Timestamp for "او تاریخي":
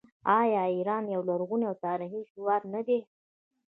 1.69-2.21